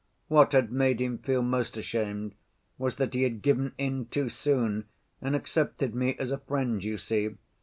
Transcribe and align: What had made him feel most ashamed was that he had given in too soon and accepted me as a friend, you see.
What 0.29 0.53
had 0.53 0.71
made 0.71 0.99
him 0.99 1.19
feel 1.19 1.43
most 1.43 1.77
ashamed 1.77 2.33
was 2.79 2.95
that 2.95 3.13
he 3.13 3.21
had 3.21 3.43
given 3.43 3.75
in 3.77 4.07
too 4.07 4.29
soon 4.29 4.85
and 5.21 5.35
accepted 5.35 5.93
me 5.93 6.15
as 6.17 6.31
a 6.31 6.39
friend, 6.39 6.83
you 6.83 6.97
see. 6.97 7.35